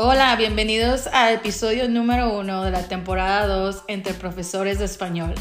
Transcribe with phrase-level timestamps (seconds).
[0.00, 5.34] Hola, bienvenidos al episodio número uno de la temporada 2 entre profesores de español.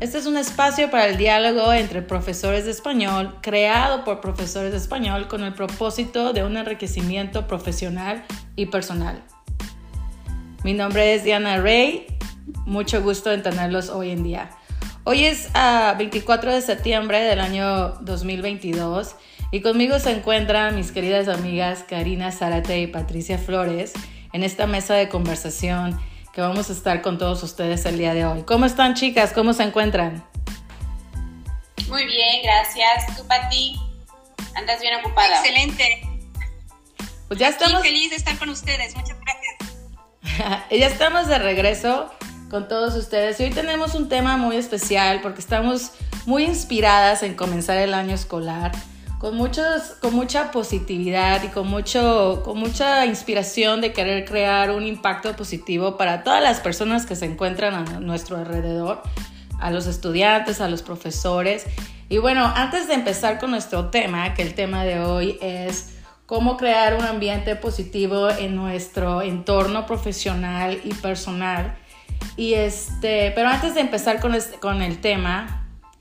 [0.00, 4.78] Este es un espacio para el diálogo entre profesores de español, creado por profesores de
[4.78, 8.24] español con el propósito de un enriquecimiento profesional
[8.56, 9.22] y personal.
[10.64, 12.04] Mi nombre es Diana Rey,
[12.66, 14.50] mucho gusto en tenerlos hoy en día.
[15.04, 19.14] Hoy es 24 ah, de septiembre del año 2022
[19.50, 23.92] y conmigo se encuentran mis queridas amigas Karina Zárate y Patricia Flores
[24.32, 25.98] en esta mesa de conversación
[26.34, 28.42] que vamos a estar con todos ustedes el día de hoy.
[28.42, 29.32] ¿Cómo están chicas?
[29.32, 30.24] ¿Cómo se encuentran?
[31.88, 33.16] Muy bien, gracias.
[33.16, 33.80] ¿Tú, Pati?
[34.54, 35.38] ¿Andas bien ocupada?
[35.38, 36.02] Excelente.
[37.28, 37.82] Pues ya estamos...
[37.82, 38.94] feliz de estar con ustedes.
[38.94, 40.68] Muchas gracias.
[40.70, 42.12] ya estamos de regreso
[42.50, 45.92] con todos ustedes y hoy tenemos un tema muy especial porque estamos
[46.26, 48.72] muy inspiradas en comenzar el año escolar
[49.18, 54.86] con, muchos, con mucha positividad y con, mucho, con mucha inspiración de querer crear un
[54.86, 59.02] impacto positivo para todas las personas que se encuentran a nuestro alrededor,
[59.60, 61.66] a los estudiantes, a los profesores.
[62.08, 65.94] Y bueno, antes de empezar con nuestro tema, que el tema de hoy es
[66.26, 71.76] cómo crear un ambiente positivo en nuestro entorno profesional y personal.
[72.36, 75.57] Y este, pero antes de empezar con, este, con el tema,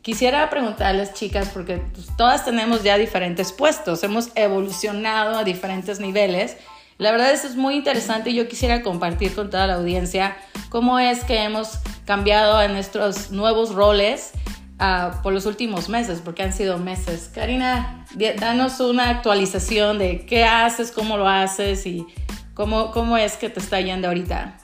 [0.08, 6.56] Quisiera preguntarles, chicas, porque pues, todas tenemos ya diferentes puestos, hemos evolucionado a diferentes niveles.
[6.98, 10.38] La verdad eso es muy interesante y yo quisiera compartir con toda la audiencia
[10.70, 14.32] cómo es que hemos cambiado en nuestros nuevos roles
[14.80, 17.30] uh, por los últimos meses, porque han sido meses.
[17.36, 18.06] Karina,
[18.40, 22.08] danos una actualización de qué haces, cómo lo haces y
[22.54, 24.58] cómo, cómo es que te está yendo ahorita.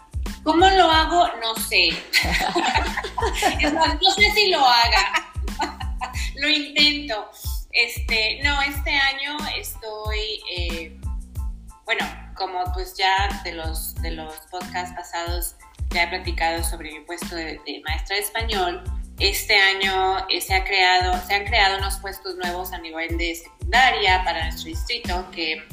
[0.44, 1.28] ¿Cómo lo hago?
[1.42, 1.90] No sé.
[3.74, 5.23] no sé si lo haga.
[6.44, 7.30] Lo intento.
[7.72, 11.00] Este, no, este año estoy, eh,
[11.86, 15.56] bueno, como pues ya de los, de los podcasts pasados
[15.90, 18.84] ya he platicado sobre mi puesto de, maestra de español,
[19.20, 23.36] este año eh, se, ha creado, se han creado unos puestos nuevos a nivel de
[23.36, 25.64] secundaria para nuestro distrito que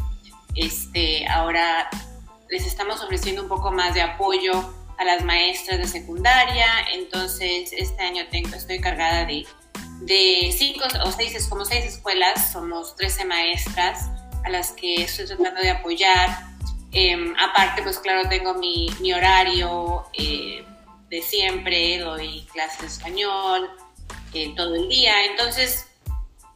[0.54, 1.88] este, ahora
[2.48, 6.66] les estamos ofreciendo un poco más de apoyo a las maestras de secundaria.
[6.92, 9.46] Entonces, este año tengo, estoy cargada de
[10.00, 14.08] de cinco o seis, como seis escuelas, somos 13 maestras
[14.44, 16.46] a las que estoy tratando de apoyar.
[16.92, 20.64] Em, aparte, pues claro, tengo mi, mi horario eh,
[21.08, 23.70] de siempre, doy clases de español
[24.32, 25.86] eh, todo el día, entonces,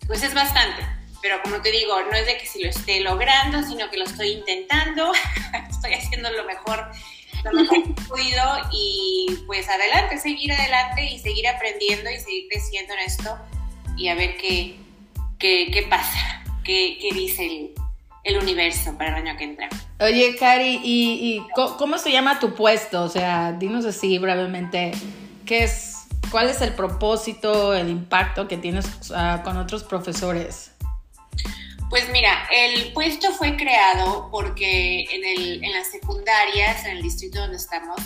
[0.06, 0.87] pues es bastante.
[1.21, 4.04] Pero como te digo, no es de que si lo esté logrando, sino que lo
[4.04, 5.12] estoy intentando,
[5.71, 6.91] estoy haciendo lo mejor
[8.09, 13.38] podido y pues adelante, seguir adelante y seguir aprendiendo y seguir creciendo en esto
[13.97, 14.77] y a ver qué,
[15.38, 17.75] qué, pasa, qué, qué dice el,
[18.25, 19.69] el, universo para el año que entra.
[20.00, 23.03] Oye, Cari, ¿y, y cómo se llama tu puesto?
[23.03, 24.93] O sea, dinos así brevemente,
[25.47, 28.87] ¿qué es, ¿cuál es el propósito, el impacto que tienes
[29.44, 30.72] con otros profesores?
[31.94, 37.38] Pues mira, el puesto fue creado porque en, el, en las secundarias, en el distrito
[37.38, 37.97] donde estamos,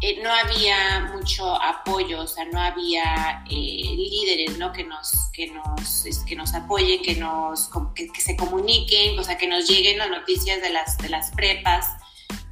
[0.00, 4.72] eh, no había mucho apoyo, o sea, no había eh, líderes, ¿no?
[4.72, 9.46] Que nos, que nos, que nos apoyen, que, nos, que, se comuniquen, o sea, que
[9.46, 11.90] nos lleguen las noticias de las, de las prepas.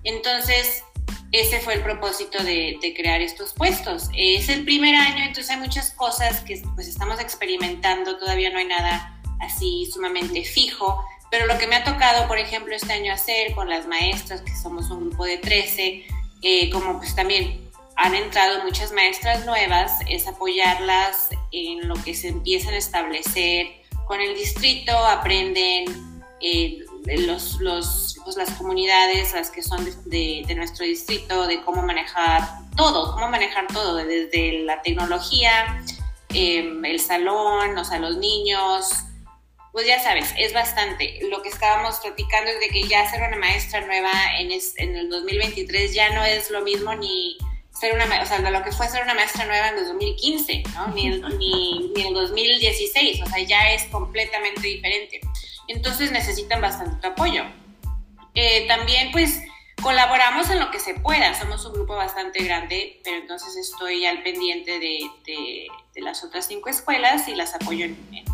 [0.04, 0.84] Entonces,
[1.32, 4.08] ese fue el propósito de, de, crear estos puestos.
[4.16, 8.66] Es el primer año, entonces hay muchas cosas que pues estamos experimentando, todavía no hay
[8.66, 13.54] nada así sumamente fijo, pero lo que me ha tocado, por ejemplo, este año hacer
[13.54, 16.04] con las maestras, que somos un grupo de 13,
[16.42, 22.28] eh, como pues también han entrado muchas maestras nuevas, es apoyarlas en lo que se
[22.28, 23.66] empiezan a establecer
[24.06, 25.84] con el distrito, aprenden
[26.40, 32.42] eh, los, los, pues, las comunidades, las que son de, nuestro distrito, de cómo manejar
[32.76, 35.84] todo, cómo manejar todo, desde la tecnología,
[36.32, 39.04] eh, el salón, o sea, los niños,
[39.72, 41.20] pues ya sabes, es bastante.
[41.30, 45.08] Lo que estábamos platicando es de que ya ser una maestra nueva en, en el
[45.08, 47.38] 2023 ya no es lo mismo ni
[47.72, 50.88] ser una, o sea, lo que fue ser una maestra nueva en el 2015, ¿no?
[50.88, 55.20] Ni, ni, ni en el 2016, o sea, ya es completamente diferente.
[55.68, 57.44] Entonces necesitan bastante apoyo.
[58.34, 59.40] Eh, también, pues,
[59.80, 61.32] colaboramos en lo que se pueda.
[61.38, 66.46] Somos un grupo bastante grande, pero entonces estoy al pendiente de, de, de las otras
[66.46, 68.24] cinco escuelas y las apoyo en, en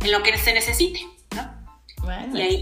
[0.00, 1.00] en lo que se necesite,
[1.34, 1.50] ¿no?
[2.02, 2.38] Bueno.
[2.38, 2.60] Y ahí,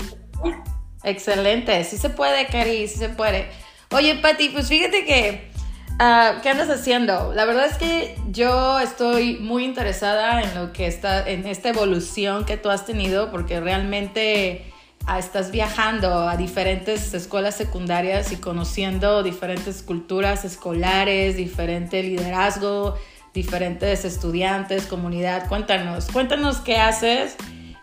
[1.05, 3.49] Excelente, sí se puede, Cari, sí se puede.
[3.90, 5.50] Oye, Pati, pues fíjate que,
[5.94, 7.32] uh, ¿qué andas haciendo?
[7.32, 12.44] La verdad es que yo estoy muy interesada en lo que está, en esta evolución
[12.44, 14.73] que tú has tenido, porque realmente
[15.17, 22.99] estás viajando a diferentes escuelas secundarias y conociendo diferentes culturas escolares, diferente liderazgo,
[23.32, 25.48] diferentes estudiantes, comunidad.
[25.48, 27.36] Cuéntanos, cuéntanos qué haces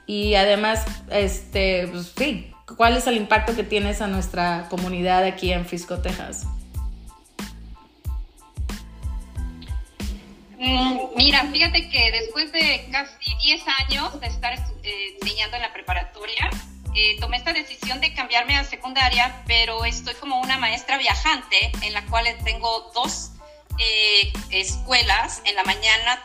[0.06, 5.52] y además, este, pues, sí, cuál es el impacto que tienes a nuestra comunidad aquí
[5.52, 6.46] en Frisco, Texas.
[10.58, 15.74] Mm, mira, fíjate que después de casi 10 años de estar eh, enseñando en la
[15.74, 16.50] preparatoria,
[16.96, 21.94] eh, tomé esta decisión de cambiarme a secundaria, pero estoy como una maestra viajante en
[21.94, 23.32] la cual tengo dos
[23.80, 25.42] eh, escuelas.
[25.46, 26.22] En la mañana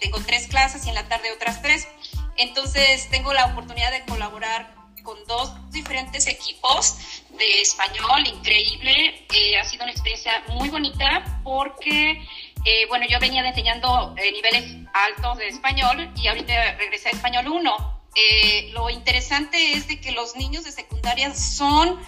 [0.00, 1.88] tengo tres clases y en la tarde otras tres.
[2.36, 6.96] Entonces tengo la oportunidad de colaborar con dos diferentes equipos
[7.30, 9.26] de español, increíble.
[9.60, 12.22] ha sido una experiencia muy bonita porque
[12.66, 17.46] eh, bueno, yo venía enseñando eh, niveles altos de español y ahorita regresé a español
[17.46, 17.95] 1.
[18.16, 22.00] Eh, lo interesante es de que los niños de secundaria son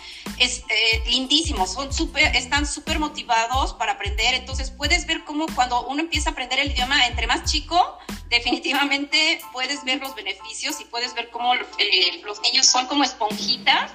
[1.07, 4.35] lindísimos, son super, están súper motivados para aprender.
[4.35, 7.99] Entonces puedes ver cómo cuando uno empieza a aprender el idioma entre más chico,
[8.31, 13.91] definitivamente puedes ver los beneficios y puedes ver cómo los niños son como esponjitas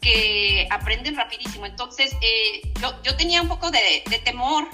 [0.00, 1.64] que aprenden rapidísimo.
[1.64, 2.12] Entonces,
[2.80, 4.68] yo, yo, tenía un poco de, de temor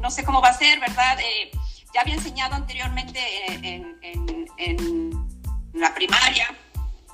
[0.00, 1.18] no sé cómo va a ser, ¿verdad?
[1.20, 1.50] Eh,
[1.94, 5.11] ya había enseñado anteriormente en,
[5.74, 6.54] la primaria,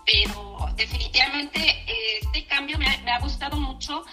[0.05, 4.05] pero definitivamente eh, este cambio me ha, gustado mucho.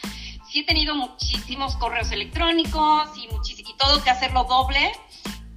[0.50, 3.28] Sí he tenido muchísimos correos electrónicos y,
[3.78, 4.94] todo que hacerlo doble,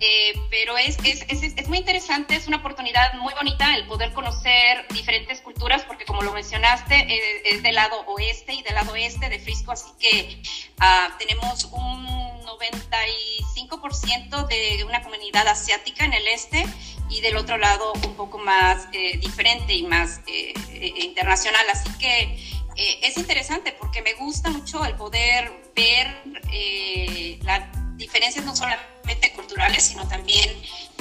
[0.01, 4.87] eh, pero es, es, es, muy interesante, es una oportunidad muy bonita el poder conocer
[4.91, 9.29] diferentes culturas, porque como lo mencionaste, eh, es del lado oeste y del lado este
[9.29, 10.43] de Frisco, así que
[10.81, 12.45] uh, tenemos un
[13.69, 16.67] 95% de una comunidad asiática en el este
[17.11, 20.55] y del otro lado un poco más eh, diferente y más eh,
[21.03, 22.59] internacional, así que
[23.03, 26.23] es interesante porque me gusta mucho el poder ver
[27.43, 27.69] la
[27.99, 30.49] diferencias no solamente culturales, sino también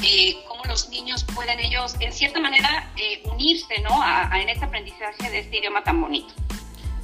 [0.04, 4.02] eh, cómo los niños pueden ellos, en cierta manera, eh, unirse ¿no?
[4.02, 6.34] A, en este aprendizaje de este idioma tan bonito.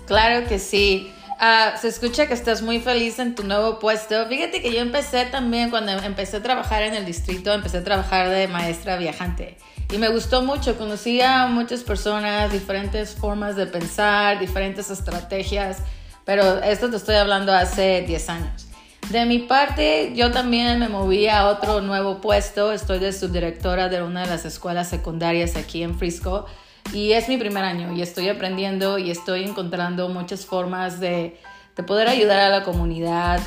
[0.08, 1.14] Claro que sí.
[1.46, 4.28] Ah, se escucha que estás muy feliz en tu nuevo puesto.
[4.30, 8.30] Fíjate que yo empecé también, cuando empecé a trabajar en el distrito, empecé a trabajar
[8.30, 9.58] de maestra viajante.
[9.92, 15.80] Y me gustó mucho, conocí a muchas personas, diferentes formas de pensar, diferentes estrategias,
[16.24, 18.68] pero esto te estoy hablando hace 10 años.
[19.10, 22.72] De mi parte, yo también me moví a otro nuevo puesto.
[22.72, 26.46] Estoy de subdirectora de una de las escuelas secundarias aquí en Frisco
[26.92, 31.40] y es mi primer año y estoy aprendiendo y estoy encontrando muchas formas de,
[31.76, 33.40] de poder ayudar a la comunidad.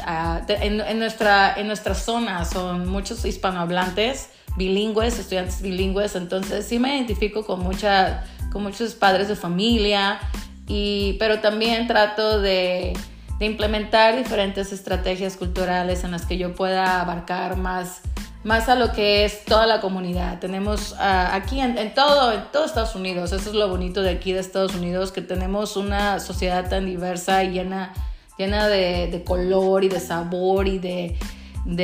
[0.49, 7.45] en, nuestra, en nuestra zona son muchos hispanohablantes, bilingües, estudiantes bilingües, entonces sí me identifico
[7.45, 10.19] con, mucha, con muchos padres de familia,
[10.67, 12.95] y, pero también trato de
[13.39, 18.01] de implementar diferentes estrategias culturales en las que yo pueda abarcar más,
[18.45, 20.39] más a lo que es toda la comunidad.
[20.39, 24.33] Tenemos ah, aquí en, todo, en todo Estados Unidos, eso es lo bonito de aquí
[24.33, 27.93] de Estados Unidos, que tenemos una sociedad tan diversa y llena,
[28.39, 31.19] llena de, color y de sabor y de,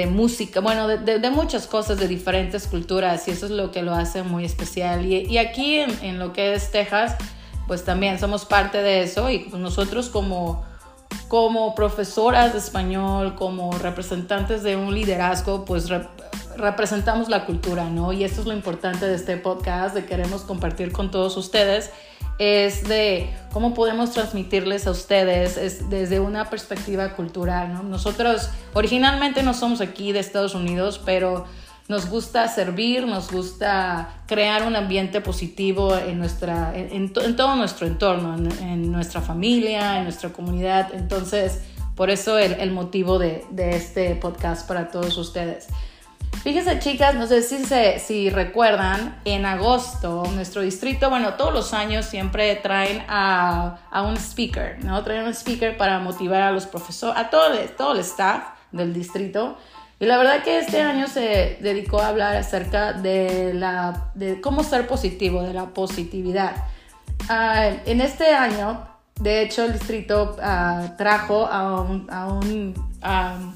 [0.07, 4.23] música, bueno, de, muchas cosas de diferentes culturas y eso es lo que lo hace
[4.23, 5.05] muy especial.
[5.05, 7.17] Y, aquí en, en, lo que es Texas,
[7.67, 10.65] pues también somos parte de eso y nosotros como
[11.29, 15.89] como profesoras de español, como representantes de un liderazgo, pues
[16.57, 18.13] representamos la cultura, ¿no?
[18.13, 21.91] Y esto es lo importante de este podcast, de queremos compartir con todos ustedes,
[22.39, 27.83] es de cómo podemos transmitirles a ustedes desde una perspectiva cultural, ¿no?
[27.83, 31.45] Nosotros originalmente no somos aquí de Estados Unidos, pero
[31.89, 38.35] nos gusta servir, nos gusta crear un ambiente positivo en, nuestra, en, todo nuestro entorno,
[38.35, 40.95] en, nuestra familia, en nuestra comunidad.
[40.95, 41.61] Entonces,
[41.97, 45.69] por eso el, motivo de, este podcast para todos ustedes.
[46.43, 51.73] Fíjense chicas, no sé si, se, si recuerdan, en agosto nuestro distrito, bueno, todos los
[51.73, 55.03] años siempre traen a, un speaker, ¿no?
[55.05, 57.47] Traen un speaker para motivar a los profesores, a todo,
[57.77, 59.57] todo el staff del distrito
[60.03, 64.65] y la verdad que este año se dedicó a hablar acerca de, la, de cómo
[64.65, 66.57] ser positivo, de la positividad.
[67.29, 68.85] Ah, en este año,
[69.21, 73.55] de hecho, el distrito ah, trajo a un, a un,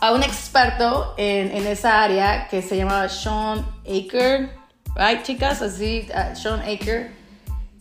[0.00, 4.50] a un experto en, en, esa área que se llama Sean Aker,
[4.94, 5.60] right, chicas?
[5.62, 7.18] Así, uh, Sean Aker.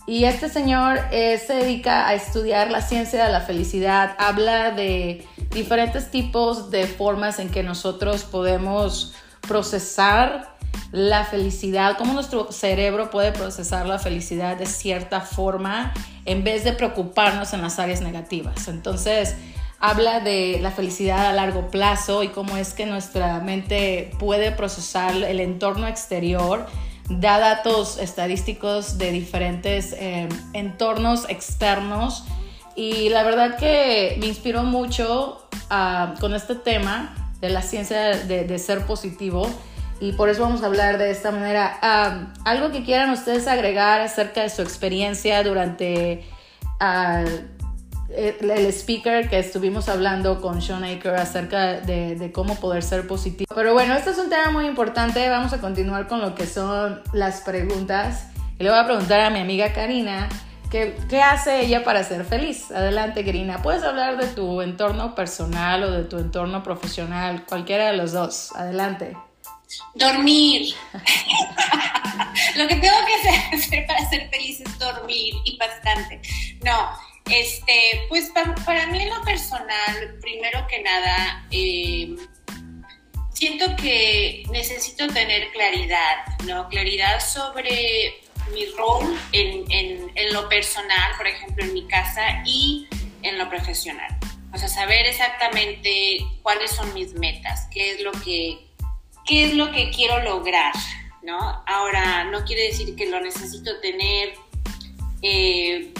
[0.07, 5.27] Y este señor eh, se dedica a estudiar la ciencia de la felicidad, habla de
[5.51, 10.55] diferentes tipos de formas en que nosotros podemos procesar
[10.93, 15.93] la felicidad, cómo nuestro cerebro puede procesar la felicidad de cierta forma
[16.23, 18.69] en vez de preocuparnos en las áreas negativas.
[18.69, 19.35] Entonces,
[19.79, 25.15] habla de la felicidad a largo plazo y cómo es que nuestra mente puede procesar
[25.15, 26.65] el entorno exterior.
[27.09, 32.25] Da datos estadísticos de diferentes eh, entornos externos
[32.75, 38.59] y la verdad que me inspiró mucho ah, con este tema de la ciencia de,
[38.59, 39.49] ser positivo
[40.01, 41.79] y por eso vamos a hablar de esta manera.
[41.81, 46.25] Ah, algo que quieran ustedes agregar acerca de su experiencia durante
[46.81, 47.56] uh,
[48.09, 53.53] el speaker que estuvimos hablando con Sean Aker acerca de, cómo poder ser positivo.
[53.53, 55.27] Pero bueno, este es un tema muy importante.
[55.29, 58.27] Vamos a continuar con lo que son las preguntas.
[58.59, 60.29] Y le voy a preguntar a mi amiga Karina
[60.71, 62.71] ¿Qué, ¿Qué, hace ella para ser feliz?
[62.71, 63.61] Adelante, Karina.
[63.61, 68.51] Puedes hablar de tu entorno personal o de tu entorno profesional, cualquiera de los dos.
[68.53, 69.15] Adelante.
[69.95, 70.73] Dormir.
[72.57, 76.21] Lo que tengo que hacer para ser feliz es dormir y bastante.
[76.65, 76.89] No,
[77.29, 78.31] este, pues
[78.65, 82.15] para, mí en lo personal, primero que nada, eh,
[83.33, 86.67] siento que necesito tener claridad, ¿no?
[86.69, 88.21] Claridad sobre
[88.53, 92.87] mi rol en, en, lo personal, por ejemplo, en mi casa y
[93.21, 94.17] en lo profesional.
[94.53, 98.57] O sea, saber exactamente cuáles son mis metas, qué es lo que,
[99.25, 100.73] qué es lo que quiero lograr,
[101.21, 101.63] ¿no?
[101.67, 104.33] Ahora, no quiere decir que lo necesito tener
[105.21, 105.93] eh,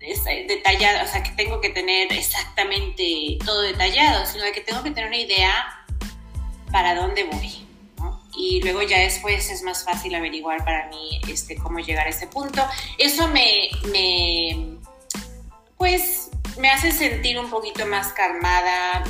[0.00, 5.08] detallado, o sea, que tengo que tener exactamente todo detallado, sino que tengo que tener
[5.08, 5.84] una idea
[6.72, 7.70] para dónde voy
[8.40, 12.26] y luego ya después es más fácil averiguar para mí este, cómo llegar a ese
[12.26, 12.66] punto.
[12.96, 14.78] Eso me, me
[15.76, 19.04] pues, me hace sentir un poquito más calmada,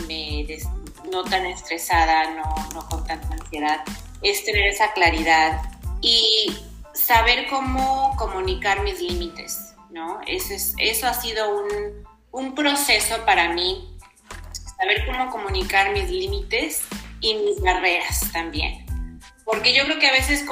[1.11, 3.85] no tan estresada, no con tanta ansiedad,
[4.23, 5.63] es tener esa claridad
[6.01, 6.55] y
[6.93, 10.21] saber cómo comunicar mis límites, ¿no?
[10.27, 13.97] Eso, es, eso ha sido un, un proceso para mí,
[14.79, 16.85] saber cómo comunicar mis límites
[17.21, 18.91] y mis barreras también
[19.51, 20.45] porque yo creo que a veces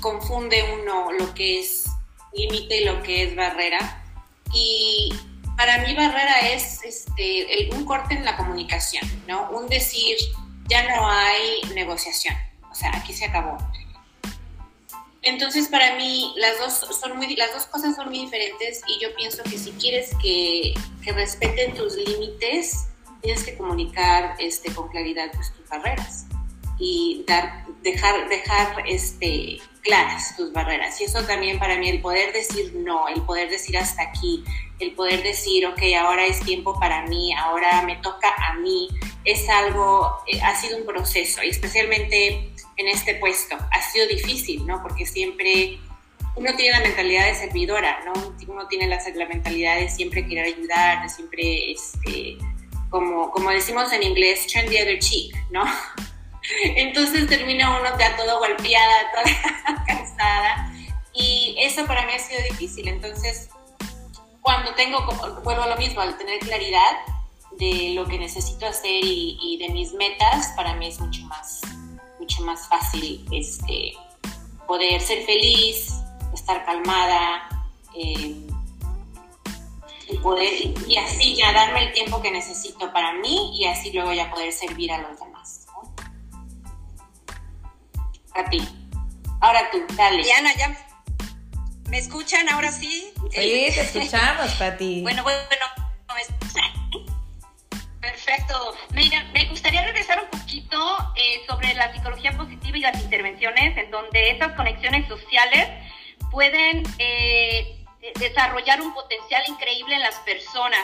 [0.00, 1.84] confunde uno lo que es
[2.32, 4.02] límite y lo que es barrera.
[4.54, 5.12] Y
[5.58, 9.50] para mí barrera es este, un corte en la comunicación, ¿no?
[9.50, 10.16] Un decir,
[10.68, 12.34] ya no hay negociación,
[12.70, 13.58] o sea, aquí se acabó.
[15.26, 19.12] Entonces, para mí, las dos, son muy, las dos cosas son muy diferentes y yo
[19.16, 22.86] pienso que si quieres que, que respeten tus límites,
[23.22, 26.26] tienes que comunicar este, con claridad pues, tus barreras
[26.78, 31.00] y dar, dejar, dejar este, claras tus barreras.
[31.00, 34.44] Y eso también para mí, el poder decir no, el poder decir hasta aquí,
[34.78, 38.88] el poder decir, ok, ahora es tiempo para mí, ahora me toca a mí,
[39.24, 44.66] es algo, eh, ha sido un proceso, y especialmente en este puesto, ha sido difícil,
[44.66, 44.82] ¿no?
[44.82, 45.78] Porque siempre
[46.34, 48.12] uno tiene la mentalidad de servidora, ¿no?
[48.48, 52.36] Uno tiene la, la mentalidad de siempre querer ayudar, de siempre, este,
[52.90, 55.64] como, como decimos en inglés, turn the other cheek, ¿no?
[56.64, 60.72] Entonces termina uno ya todo golpeada, toda cansada.
[61.12, 62.88] Y eso para mí ha sido difícil.
[62.88, 63.48] Entonces,
[64.42, 65.04] cuando tengo,
[65.42, 66.92] vuelvo a lo mismo, al tener claridad
[67.58, 71.62] de lo que necesito hacer y, de mis metas, para mí es mucho más,
[72.18, 73.94] mucho más fácil este,
[74.66, 75.92] poder ser feliz,
[76.34, 77.48] estar calmada.
[77.94, 78.36] Eh,
[80.08, 80.52] y poder
[80.86, 84.52] y así ya darme el tiempo que necesito para mí y así luego ya poder
[84.52, 85.66] servir a los demás
[88.36, 88.58] a ti.
[89.40, 90.22] Ahora tú, dale.
[90.22, 90.76] Diana, ya
[91.88, 93.12] me escuchan ahora sí.
[93.30, 95.02] Sí, te escuchamos, Pati.
[95.02, 95.40] bueno, bueno,
[98.16, 98.74] Perfecto.
[99.34, 100.78] Me gustaría regresar un poquito
[101.16, 105.68] eh, sobre la psicología positiva y las intervenciones, en donde esas conexiones sociales
[106.30, 107.84] pueden eh,
[108.18, 110.80] desarrollar un potencial increíble en las personas.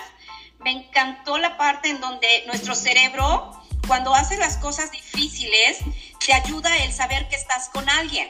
[0.60, 3.50] Me encantó la parte en donde nuestro cerebro,
[3.86, 5.78] cuando hace las cosas difíciles,
[6.24, 8.28] te ayuda el saber que estás con alguien.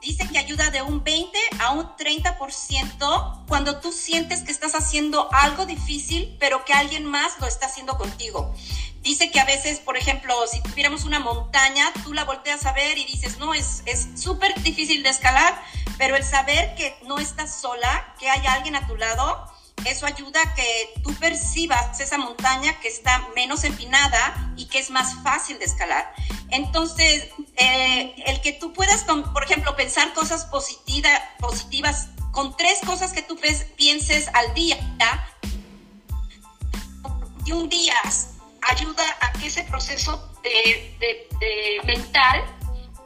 [0.00, 5.28] Dice que ayuda de un 20 a un 30% cuando tú sientes que estás haciendo
[5.32, 8.54] algo difícil, pero que alguien más lo está haciendo contigo.
[9.02, 12.98] Dice que a veces, por ejemplo, si tuviéramos una montaña, tú la volteas a ver
[12.98, 13.82] y dices, no, es
[14.14, 15.60] súper difícil de escalar,
[15.96, 19.50] pero el saber que no estás sola, que hay alguien a tu lado,
[19.84, 24.90] eso ayuda a que tú percibas esa montaña que está menos empinada y que es
[24.90, 26.12] más fácil de escalar.
[26.50, 33.22] Entonces, eh, el que tú puedas, por ejemplo, pensar cosas positivas con tres cosas que
[33.22, 33.38] tú
[33.76, 34.78] pienses al día,
[37.44, 37.94] y un día
[38.68, 40.30] ayuda a que ese proceso
[41.84, 42.44] mental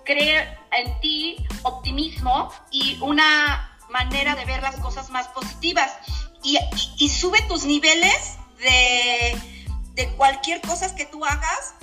[0.05, 5.93] cree en ti optimismo y una manera de ver las cosas más positivas.
[6.43, 6.59] Y,
[6.99, 9.39] y, sube tus niveles de,
[9.95, 11.75] de, cualquier cosa que tú hagas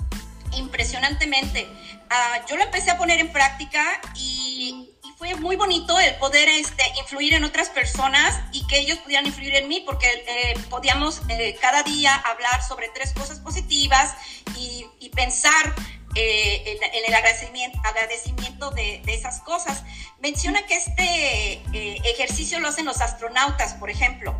[0.56, 1.68] impresionantemente.
[2.10, 3.84] Uh, yo lo empecé a poner en práctica
[4.16, 8.98] y, y, fue muy bonito el poder este, influir en otras personas y que ellos
[8.98, 14.14] pudieran influir en mí porque eh, podíamos eh, cada día hablar sobre tres cosas positivas
[14.56, 15.74] y, y pensar
[16.16, 19.84] eh, en, el agradecimiento, agradecimiento de, esas cosas.
[20.20, 24.34] Menciona que este eh, ejercicio lo hacen los astronautas, por ejemplo.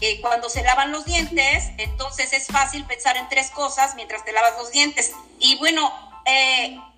[0.00, 4.32] Eh, cuando se lavan los dientes, entonces es fácil pensar en tres cosas mientras te
[4.32, 5.12] lavas los dientes.
[5.40, 5.92] Y bueno,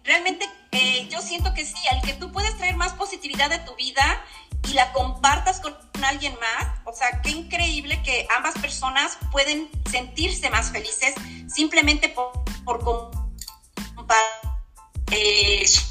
[0.04, 0.48] realmente
[1.08, 4.24] yo siento que sí, al que tú puedes traer más positividad a tu vida
[4.68, 10.50] y la compartas con alguien más, o sea, qué increíble que ambas personas pueden sentirse
[10.50, 11.14] más felices
[11.48, 12.32] simplemente por,
[12.64, 13.10] por
[15.10, 15.90] eh, sus,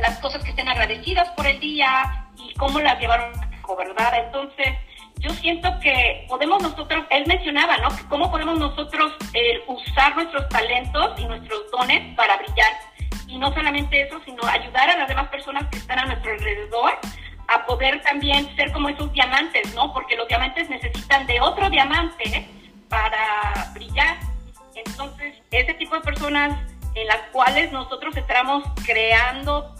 [0.00, 2.27] las cosas que estén agradecidas por el día
[2.58, 4.12] cómo las llevaron a cabo, ¿verdad?
[4.26, 4.74] Entonces,
[5.20, 7.88] yo siento que podemos nosotros, él mencionaba, ¿no?
[8.08, 12.72] cómo podemos nosotros eh, usar nuestros talentos y nuestros dones para brillar.
[13.26, 16.98] Y no solamente eso, sino ayudar a las demás personas que están a nuestro alrededor
[17.48, 19.92] a poder también ser como esos diamantes, ¿no?
[19.92, 22.46] Porque los diamantes necesitan de otro diamante
[22.88, 24.18] para brillar.
[24.74, 26.58] Entonces, ese tipo de personas
[26.94, 29.74] en las cuales nosotros estamos creando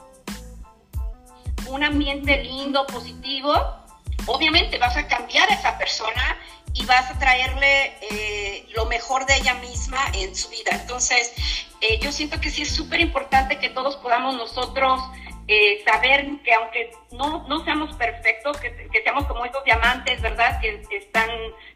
[1.68, 3.52] un ambiente lindo, positivo,
[4.26, 6.38] obviamente vas a cambiar a esa persona
[6.74, 10.72] y vas a traerle eh, lo mejor de ella misma en su vida.
[10.72, 11.34] Entonces,
[11.80, 15.00] eh, yo siento que sí es súper importante que todos podamos nosotros
[15.46, 20.60] eh, saber que aunque no, no seamos perfectos, que, que, seamos como esos diamantes, ¿verdad?
[20.60, 21.30] Que están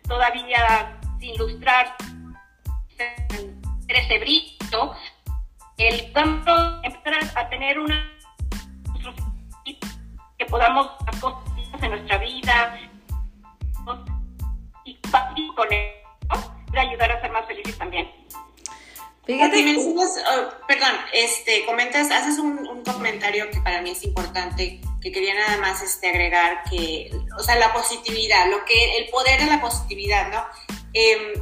[0.07, 1.97] todavía ilustrar
[3.89, 4.95] ese brillo,
[5.79, 8.12] el empezar a tener una
[10.53, 12.79] podamos hacer cosas en nuestra vida
[14.85, 16.03] y con eso
[16.79, 18.11] ayudar a ser más felices también.
[19.25, 25.13] Fíjate, oh, perdón, este, comentas, haces un, un, comentario que para mí es importante, que
[25.13, 29.47] quería nada más este, agregar que, o sea, la positividad, lo que, el poder de
[29.47, 30.45] la positividad, ¿no?
[30.93, 31.41] Eh,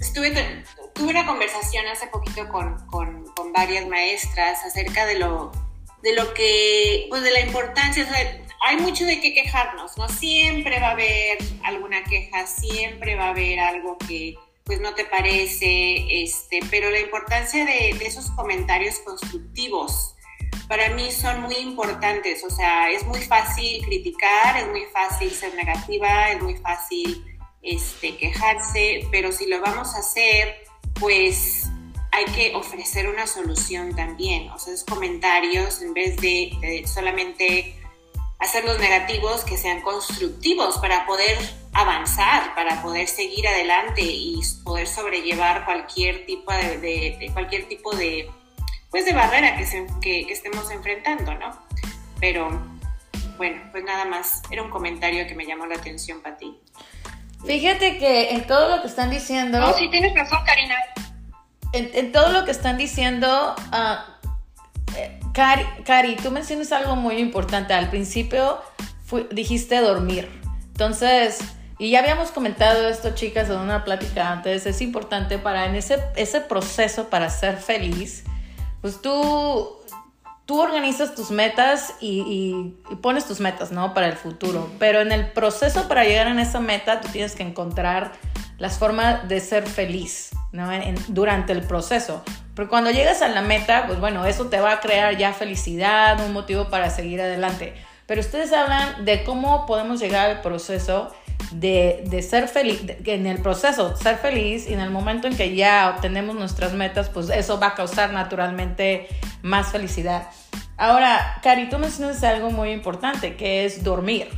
[0.00, 5.52] estuve, tuve una conversación hace poquito con, con, con, varias maestras acerca de lo,
[6.02, 10.08] de lo que, pues de la importancia, o sea, hay mucho de qué quejarnos, ¿no?
[10.08, 14.34] Siempre va a haber alguna queja, siempre va a haber algo que
[14.64, 20.14] pues no te parece, este, pero la importancia de, de esos comentarios constructivos
[20.68, 25.54] para mí son muy importantes, o sea, es muy fácil criticar, es muy fácil ser
[25.54, 27.24] negativa, es muy fácil
[27.62, 30.66] este, quejarse, pero si lo vamos a hacer,
[31.00, 31.70] pues
[32.12, 34.50] hay que ofrecer una solución también.
[34.50, 37.74] O sea, esos comentarios, en vez de, solamente
[38.38, 41.38] hacer los negativos, que sean constructivos para poder
[41.72, 48.30] avanzar, para poder seguir adelante y poder sobrellevar cualquier tipo de, cualquier tipo de,
[48.90, 49.64] pues de barrera que,
[50.00, 51.50] que, que estemos enfrentando, ¿no?
[52.20, 52.48] Pero
[53.38, 56.58] bueno, pues nada más, era un comentario que me llamó la atención para ti.
[57.46, 59.60] Fíjate que en todo lo que están diciendo.
[59.60, 60.74] No, sí tienes razón, Karina.
[61.72, 67.74] En, todo lo que están diciendo, uh, Cari, Cari, tú mencionas algo muy importante.
[67.74, 68.58] Al principio
[69.30, 70.28] dijiste dormir.
[70.68, 71.40] Entonces,
[71.78, 74.66] y ya habíamos comentado esto, chicas, en una plática antes.
[74.66, 78.24] Es importante para en ese, ese proceso para ser feliz,
[78.80, 79.78] pues tú
[80.48, 83.92] tú organizas tus metas y, pones tus metas, ¿no?
[83.92, 84.66] Para el futuro.
[84.78, 88.12] Pero en el proceso para llegar a esa meta, tú tienes que encontrar
[88.58, 90.68] las formas de ser feliz, ¿no?
[91.08, 92.22] durante el proceso.
[92.54, 96.24] Porque cuando llegas a la meta, pues bueno, eso te va a crear ya felicidad,
[96.24, 97.74] un motivo para seguir adelante.
[98.06, 101.14] Pero ustedes hablan de cómo podemos llegar al proceso
[101.52, 105.94] de, ser feliz, en el proceso ser feliz y en el momento en que ya
[105.94, 109.08] obtenemos nuestras metas, pues eso va a causar naturalmente
[109.42, 110.28] más felicidad.
[110.76, 114.28] Ahora, Cari, tú mencionas algo muy importante, que es dormir.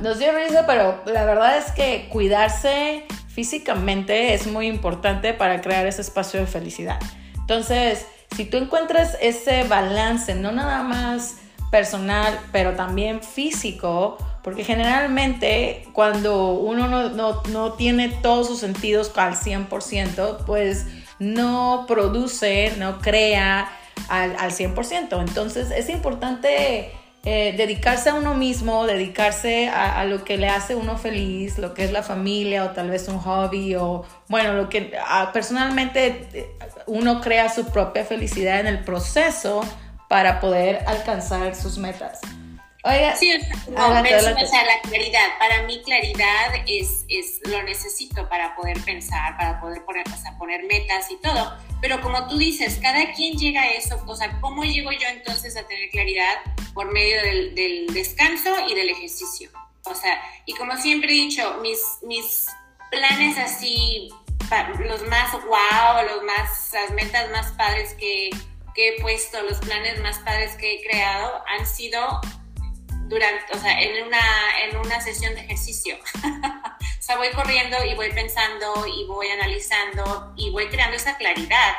[0.00, 5.86] Nos dio risa, pero la verdad es que cuidarse físicamente es muy importante para crear
[5.86, 6.98] ese espacio de felicidad.
[7.34, 11.38] Entonces, si tú encuentras ese balance, no nada más
[11.70, 20.44] personal, pero también físico, porque generalmente cuando uno no, tiene todos sus sentidos al 100%,
[20.44, 20.86] pues
[21.18, 23.70] no produce, no crea
[24.08, 25.20] al, al 100%.
[25.20, 26.92] Entonces es importante
[27.24, 31.84] eh, dedicarse a uno mismo, dedicarse a, lo que le hace uno feliz, lo que
[31.84, 34.92] es la familia o tal vez un hobby o bueno, lo que
[35.32, 36.56] personalmente eh,
[36.86, 39.60] uno crea su propia felicidad en el proceso
[40.08, 42.20] para poder alcanzar sus metas.
[42.84, 43.32] Oiga, sí,
[43.68, 45.38] no, la claridad.
[45.38, 50.64] Para mí claridad es, es, lo necesito para poder pensar, para poder poner, o poner
[50.64, 51.56] metas y todo.
[51.80, 54.02] Pero como tú dices, cada quien llega a eso.
[54.06, 56.34] O sea, ¿cómo llego yo entonces a tener claridad?
[56.74, 59.50] Por medio del, del descanso y del ejercicio.
[59.84, 62.46] O sea, y como siempre he dicho, mis, mis
[62.90, 64.10] planes así,
[64.80, 68.30] los más wow, los más, las metas más padres que,
[68.74, 72.20] que he puesto, los planes más padres que he creado han sido
[73.12, 74.20] durante, o sea, en una,
[74.64, 75.96] en una sesión de ejercicio.
[76.24, 81.74] o sea, voy corriendo y voy pensando y voy analizando y voy creando esa claridad.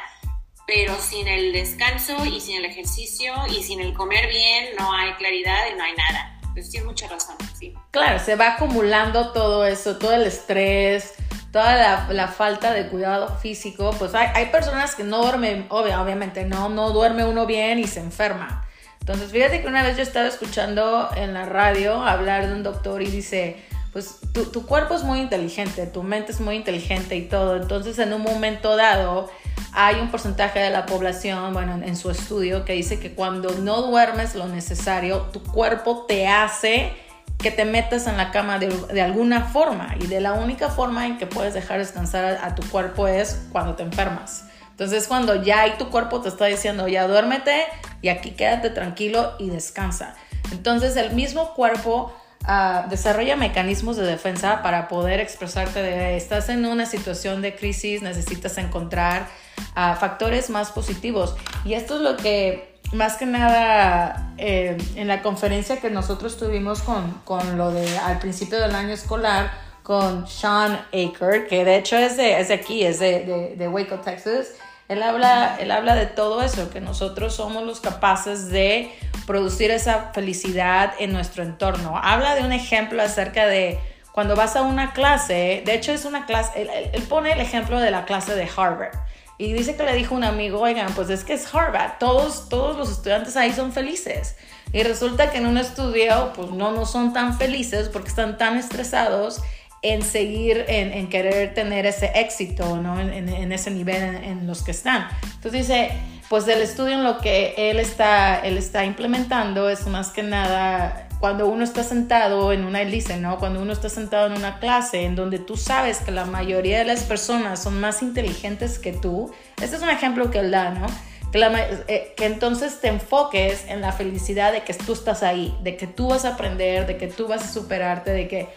[0.66, 5.14] Pero sin el descanso y sin el ejercicio y sin el comer bien no hay
[5.14, 6.40] claridad y no hay nada.
[6.54, 7.74] Pues tienes mucha razón, sí.
[7.92, 11.16] Claro, se va acumulando todo eso, todo el estrés,
[11.52, 16.46] toda la, la, falta de cuidado físico, pues hay, hay personas que no duermen, obviamente
[16.46, 18.68] no, no duerme uno bien y se enferma.
[19.04, 23.02] Entonces, fíjate que una vez yo estaba escuchando en la radio hablar de un doctor
[23.02, 23.58] y dice,
[23.92, 27.58] pues tu, cuerpo es muy inteligente, tu mente es muy inteligente y todo.
[27.58, 29.30] Entonces, en un momento dado,
[29.74, 33.82] hay un porcentaje de la población, bueno, en, su estudio, que dice que cuando no
[33.82, 36.94] duermes lo necesario, tu cuerpo te hace
[37.40, 39.98] que te metas en la cama de, de alguna forma.
[40.00, 43.76] Y de la única forma en que puedes dejar descansar a tu cuerpo es cuando
[43.76, 44.46] te enfermas.
[44.74, 47.66] Entonces cuando ya ahí tu cuerpo te está diciendo, ya duérmete
[48.02, 50.16] y aquí quédate tranquilo y descansa.
[50.52, 52.12] Entonces el mismo cuerpo
[52.44, 58.02] ah, desarrolla mecanismos de defensa para poder expresarte de, estás en una situación de crisis,
[58.02, 59.28] necesitas encontrar
[59.76, 61.36] ah, factores más positivos.
[61.66, 66.82] Y esto es lo que más que nada eh, en la conferencia que nosotros tuvimos
[66.82, 69.52] con, con lo de al principio del año escolar,
[69.84, 73.68] con Sean Aker, que de hecho es de, es de aquí, es de, de, de
[73.68, 74.54] Waco, Texas.
[74.90, 78.92] Él habla, él habla de todo eso, que nosotros somos los capaces de
[79.26, 81.98] producir esa felicidad en nuestro entorno.
[82.02, 83.80] Habla de un ejemplo acerca de
[84.12, 87.90] cuando vas a una clase, de hecho es una clase, él, pone el ejemplo de
[87.90, 88.94] la clase de Harvard.
[89.40, 92.78] Y dice que le dijo un amigo, oigan, pues es que es Harvard, todos, todos
[92.78, 94.36] los estudiantes ahí son felices.
[94.72, 98.58] Y resulta que en un estudio, pues no, no son tan felices porque están tan
[98.58, 99.42] estresados
[99.84, 103.00] en seguir, en, querer tener ese éxito, ¿no?
[103.00, 105.08] En, ese nivel en, los que están.
[105.36, 105.92] Entonces dice,
[106.30, 111.08] pues del estudio en lo que él está, él está implementando es más que nada
[111.20, 113.40] cuando uno está sentado en una dice, ¿no?
[113.40, 116.86] Cuando uno está sentado en una clase en donde tú sabes que la mayoría de
[116.86, 120.88] las personas son más inteligentes que tú, este es un ejemplo que él da, ¿no?
[121.36, 125.88] Eh, que, entonces te enfoques en la felicidad de que tú estás ahí, de que
[125.88, 128.50] tú vas a aprender, de que tú vas a superarte, de que,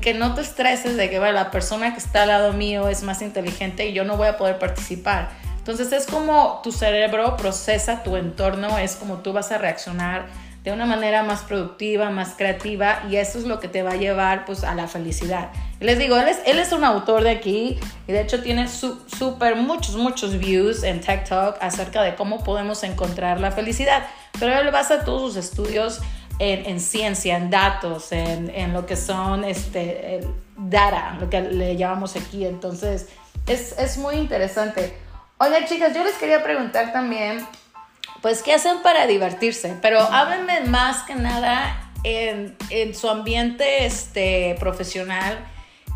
[0.00, 3.22] que no te estreses de que la persona que está al lado mío es más
[3.22, 5.28] inteligente y yo no voy a poder participar.
[5.58, 10.26] Entonces es como tu cerebro procesa tu entorno, es como tú vas a reaccionar
[10.68, 13.96] de una manera más productiva, más creativa y eso es lo que te va a
[13.96, 15.48] llevar pues a la felicidad.
[15.80, 20.38] Les digo, él es, un autor de aquí y de hecho tiene súper muchos, muchos
[20.38, 24.06] views en TikTok acerca de cómo podemos encontrar la felicidad,
[24.38, 26.00] pero él basa todos sus estudios
[26.38, 30.20] en, en ciencia, en datos, en, en, lo que son este,
[30.58, 33.08] data, lo que le llamamos aquí, entonces
[33.46, 34.94] es, es muy interesante.
[35.38, 37.46] Oigan chicas, yo les quería preguntar también
[38.22, 39.76] pues, ¿qué hacen para divertirse?
[39.80, 42.56] Pero háblenme más que nada en,
[42.94, 45.38] su ambiente este, profesional.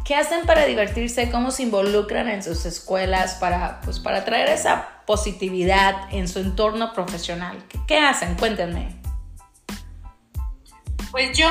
[0.05, 1.31] ¿Qué hacen para divertirse?
[1.31, 6.93] ¿Cómo se involucran en sus escuelas para, pues, para traer esa positividad en su entorno
[6.93, 7.63] profesional?
[7.87, 8.35] ¿Qué, hacen?
[8.37, 9.01] Cuéntenme.
[11.11, 11.49] Pues yo,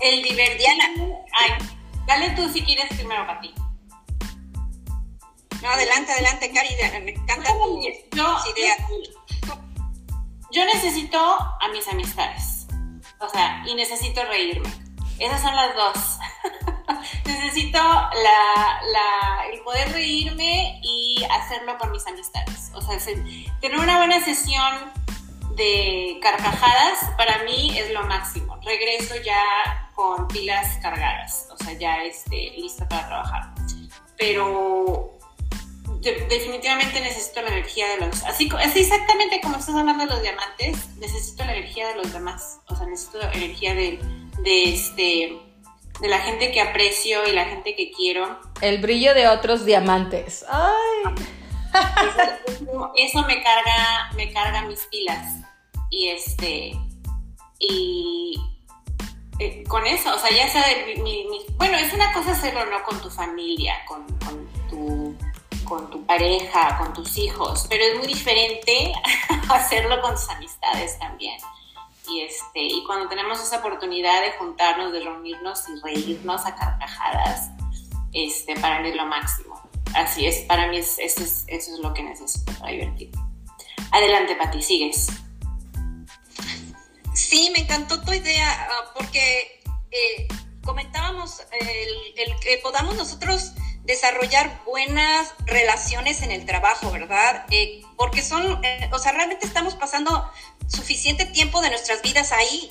[0.00, 0.66] el divertir...
[0.68, 1.66] Ay,
[2.06, 3.54] dale tú si quieres primero para ti.
[5.62, 9.62] No, adelante, adelante, Cari, me encanta tu idea yo
[10.64, 12.66] necesito a mis amistades,
[13.18, 14.68] o sea, y necesito reírme.
[15.18, 16.18] Esas son las dos.
[17.24, 17.78] necesito
[19.52, 22.70] el poder reírme y hacerlo con mis amistades.
[22.74, 22.98] O sea,
[23.60, 24.92] tener una buena sesión
[25.56, 28.58] de carcajadas para mí es lo máximo.
[28.64, 33.54] Regreso ya con pilas cargadas, o sea, ya este, lista para trabajar.
[34.16, 35.18] Pero
[36.02, 38.22] definitivamente necesito la energía de los...
[38.24, 42.58] Así, así exactamente como estás hablando de los diamantes, necesito la energía de los demás.
[42.68, 44.00] O sea, necesito la energía de,
[44.42, 45.38] de, este,
[46.00, 48.40] de la gente que aprecio y la gente que quiero.
[48.60, 50.44] El brillo de otros diamantes.
[50.48, 51.14] ¡Ay!
[52.96, 55.38] Eso, me carga, me carga mis pilas.
[55.90, 56.72] Y este...
[57.58, 58.40] y
[59.42, 62.82] eh, con eso, o sea, ya sea de mi, bueno, es una cosa hacerlo no
[62.84, 65.01] con tu familia, con, con, tu,
[65.72, 68.92] con tu pareja, con tus hijos, pero es muy diferente
[69.48, 71.40] hacerlo con tus amistades también.
[72.10, 77.52] Y, este, y cuando tenemos esa oportunidad de juntarnos, de reunirnos y reírnos a carcajadas,
[78.12, 79.62] este, para mí es lo máximo.
[79.94, 83.22] Así es, para mí es, eso, es, eso es lo que necesito para divertirme.
[83.92, 85.06] Adelante, Pati, sigues.
[87.14, 90.28] Sí, me encantó tu idea ah, porque eh,
[90.62, 93.52] comentábamos el, que podamos nosotros
[93.84, 97.46] desarrollar buenas relaciones en el trabajo, ¿verdad?
[97.50, 100.30] Eh, porque son, eh, o sea, realmente estamos pasando
[100.68, 102.68] suficiente tiempo de nuestras vidas ahí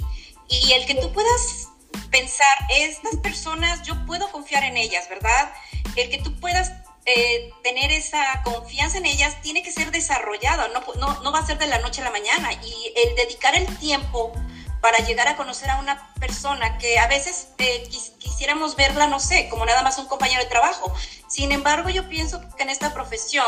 [0.48, 1.70] y el que tú puedas
[2.10, 5.54] pensar, estas personas, yo puedo confiar en ellas, ¿verdad?
[5.96, 6.72] El que tú puedas
[7.06, 11.46] eh, tener esa confianza en ellas tiene que ser desarrollado, no, no, no, va a
[11.46, 12.54] ser de la noche a la mañana.
[12.54, 14.34] Y el dedicar el tiempo
[14.82, 17.84] para llegar a conocer a una persona que a veces eh,
[18.18, 20.94] quisiéramos verla, no sé, como nada más un compañero de trabajo.
[21.28, 23.46] Sin embargo, yo pienso que en esta profesión,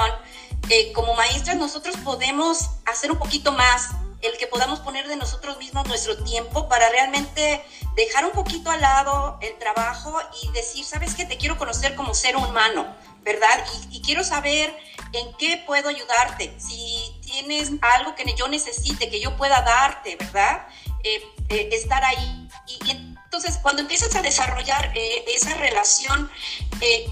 [0.69, 3.89] eh, como maestras, nosotros podemos hacer un poquito más,
[4.21, 7.65] el que podamos poner de nosotros mismos nuestro tiempo para realmente
[7.95, 11.25] dejar un poquito al lado el trabajo y decir, ¿sabes qué?
[11.25, 13.63] Te quiero conocer como ser humano ¿verdad?
[13.91, 14.75] Y, quiero saber
[15.13, 20.67] en qué puedo ayudarte, si tienes algo que yo necesite, que yo pueda darte, ¿verdad?
[21.03, 22.47] Eh, eh, estar ahí.
[22.65, 26.29] Y, entonces, cuando empiezas a desarrollar eh, esa relación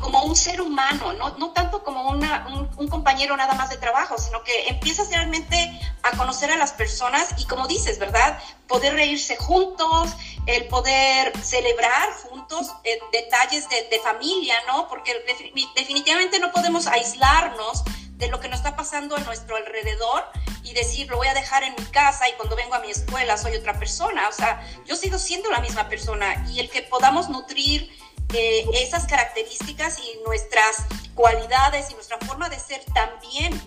[0.02, 3.78] como un ser humano, no, no tanto como una, un, un, compañero nada más de
[3.78, 5.56] trabajo, sino que empiezas realmente
[6.04, 8.38] a conocer a las personas y como dices, ¿verdad?
[8.68, 10.12] Poder reírse juntos,
[10.46, 14.88] el poder celebrar juntos eh, detalles de, familia, ¿no?
[14.88, 15.14] Porque
[15.76, 17.84] definitivamente no podemos aislarnos
[18.22, 20.24] de lo que nos está pasando a nuestro alrededor
[20.64, 23.36] y decir, lo voy a dejar en mi casa y cuando vengo a mi escuela
[23.36, 24.30] soy otra persona.
[24.30, 27.90] O sea, yo sigo siendo la misma persona y el que podamos nutrir
[28.34, 33.60] eh, esas características y nuestras cualidades y nuestra forma de ser también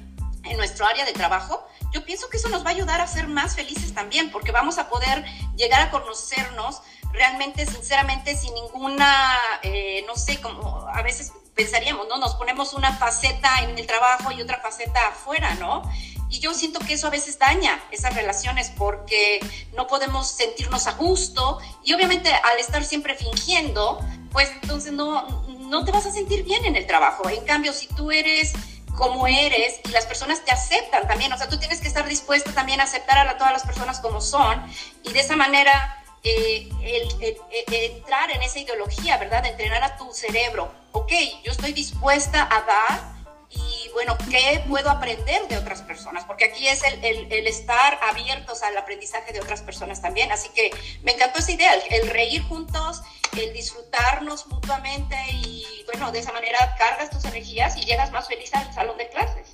[0.44, 3.26] en nuestro área de trabajo, yo pienso que eso nos va a ayudar a ser
[3.26, 5.24] más felices también, porque vamos a poder
[5.56, 6.80] llegar a conocernos
[7.12, 12.18] realmente, sinceramente, sin ninguna, eh, no sé, como a veces pensaríamos, ¿no?
[12.18, 15.82] Nos ponemos una faceta en el trabajo y otra faceta afuera, ¿no?
[16.28, 19.40] Y yo siento que eso a veces daña esas relaciones porque
[19.76, 24.00] no podemos sentirnos a gusto y obviamente al estar siempre fingiendo,
[24.32, 27.28] pues entonces no, no te vas a sentir bien en el trabajo.
[27.28, 28.52] En cambio, si tú eres
[28.96, 31.32] como eres y las personas te aceptan también.
[31.32, 34.20] O sea, tú tienes que estar dispuesta también a aceptar a todas las personas como
[34.20, 34.62] son
[35.02, 37.36] y de esa manera eh,
[37.70, 39.44] entrar en esa ideología, ¿verdad?
[39.46, 40.72] entrenar a tu cerebro.
[40.92, 41.12] Ok,
[41.44, 43.14] yo estoy dispuesta a dar
[43.50, 46.24] y bueno, ¿qué puedo aprender de otras personas?
[46.24, 50.32] Porque aquí es el, el, estar abiertos al aprendizaje de otras personas también.
[50.32, 53.02] Así que me encantó esa idea, el, reír juntos,
[53.38, 58.52] el disfrutarnos mutuamente y bueno, de esa manera cargas tus energías y llegas más feliz
[58.54, 59.52] al salón de clases.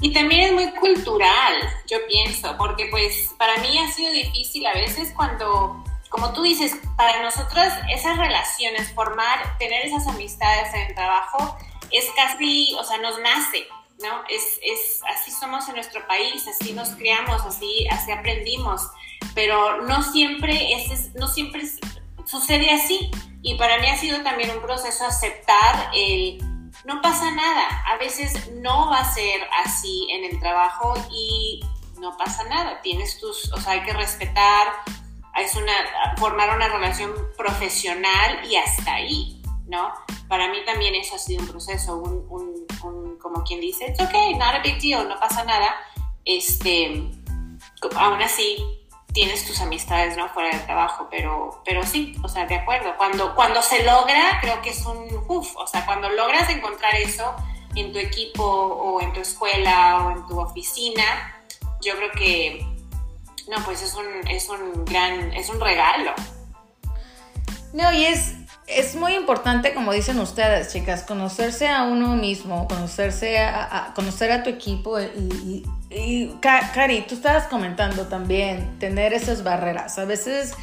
[0.00, 1.54] Y también es muy cultural,
[1.88, 5.82] yo pienso, porque pues para mí ha sido difícil a veces cuando,
[6.14, 11.58] como tú dices, para nosotros esas relaciones, formar, tener esas amistades en el trabajo,
[11.90, 13.66] es casi, o sea, nos nace,
[14.00, 14.22] ¿no?
[14.28, 18.88] Es, es, así somos en nuestro país, así nos criamos, así, así aprendimos,
[19.34, 21.64] pero no siempre, es, no siempre
[22.24, 23.10] sucede así.
[23.42, 26.38] Y para mí ha sido también un proceso aceptar el,
[26.84, 31.60] no pasa nada, a veces no va a ser así en el trabajo y
[31.98, 34.68] no pasa nada, tienes tus, o sea, hay que respetar,
[35.36, 35.72] es una,
[36.16, 39.92] formar una relación profesional y hasta ahí, ¿no?
[40.28, 42.26] Para mí también eso ha sido un proceso, un,
[42.82, 45.74] un, como quien dice, it's okay, not a big deal, no pasa nada.
[46.24, 47.10] Este,
[47.96, 48.64] aún así,
[49.14, 50.28] tienes tus amistades, ¿no?
[50.28, 52.96] Fuera del trabajo, pero, pero sí, o sea, de acuerdo.
[52.96, 57.34] Cuando, cuando se logra, creo que es un uff, o sea, cuando logras encontrar eso
[57.76, 61.04] en tu equipo o en tu escuela o en tu oficina,
[61.80, 62.73] yo creo que,
[63.48, 66.12] no, pues es un, es un gran, es un regalo.
[67.72, 68.34] No, y es,
[68.66, 74.42] es muy importante, como dicen ustedes, chicas, conocerse a uno mismo, conocerse a, conocer a
[74.42, 79.98] tu equipo y, y, Cari, tú estabas comentando también tener esas barreras.
[79.98, 80.54] A veces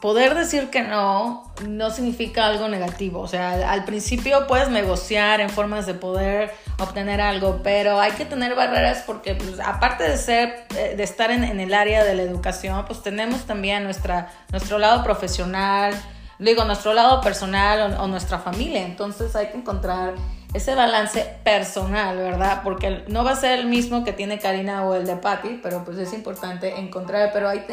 [0.00, 3.20] poder decir que no no significa algo negativo.
[3.20, 8.24] O sea, al, principio puedes negociar en formas de poder obtener algo, pero hay que
[8.24, 12.14] tener barreras porque pues, aparte de ser, eh, de estar en, en, el área de
[12.14, 15.94] la educación, pues tenemos también nuestra, nuestro lado profesional
[16.38, 18.84] digo, nuestro lado personal o, nuestra familia.
[18.84, 20.14] Entonces hay que encontrar
[20.54, 22.62] ese balance personal, ¿verdad?
[22.62, 25.84] Porque no va a ser el mismo que tiene Karina o el de Patty, pero
[25.84, 27.64] pues es importante encontrar, pero hay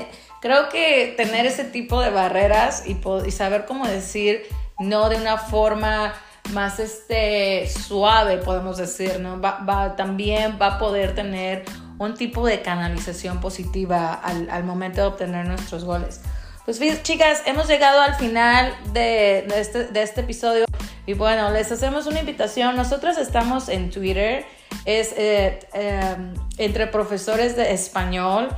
[0.42, 4.44] creo que tener ese tipo de barreras y, y saber cómo decir
[4.78, 6.14] no de una forma
[6.52, 9.40] más este, suave, podemos decir, ¿no?
[9.40, 11.66] Va, también va a poder tener
[11.98, 16.22] un tipo de canalización positiva al, al momento de obtener nuestros goles.
[16.66, 20.66] Pues chicas, hemos llegado al final de, este, de, este, episodio
[21.06, 22.76] y bueno, les hacemos una invitación.
[22.76, 24.46] Nosotros estamos en Twitter,
[24.84, 28.50] es eh, em, entre profesores de español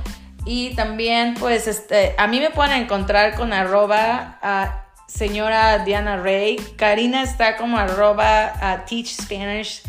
[0.46, 4.38] y también pues este, a mí me pueden encontrar con arroba
[5.08, 6.56] señora Diana Rey.
[6.76, 9.82] Karina está como arroba uh, Teach Spanish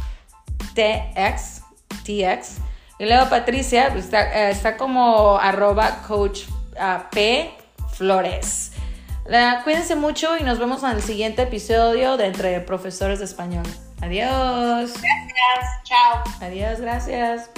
[0.74, 1.62] TX,
[2.04, 2.58] TX.
[2.98, 6.42] Y luego Patricia pues, está, eh, está como arroba coach
[6.74, 7.52] uh, P
[7.94, 8.72] Flores.
[9.64, 13.66] Cuídense mucho y nos vemos en el siguiente episodio de Entre Profesores de Español.
[14.02, 14.94] Adiós.
[14.94, 15.84] Gracias.
[15.84, 16.24] Chao.
[16.42, 17.50] Adiós, gracias.